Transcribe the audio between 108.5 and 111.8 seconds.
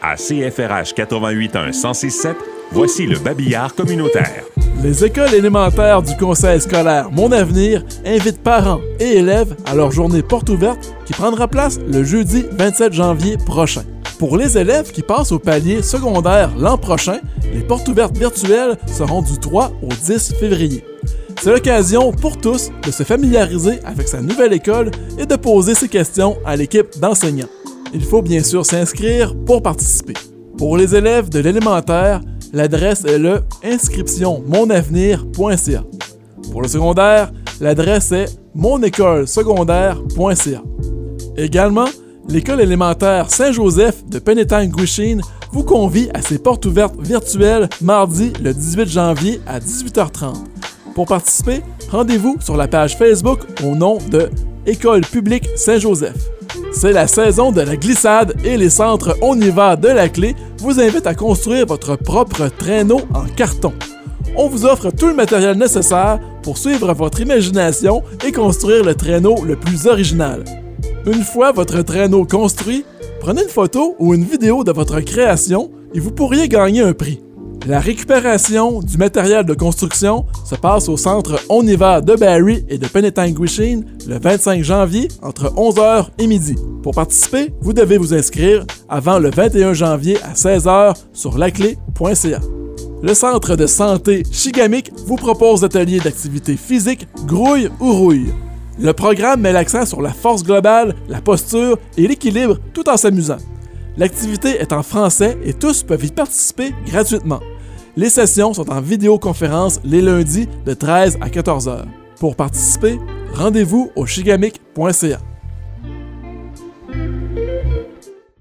sont en vidéoconférence les lundis de 13 à 14